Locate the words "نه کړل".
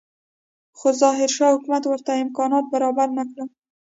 3.17-3.49